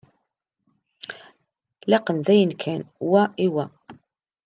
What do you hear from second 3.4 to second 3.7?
i wa.